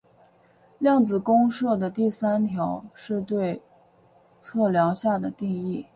[0.79, 3.61] 量子公设的第三条是对
[4.39, 5.85] 测量下的定义。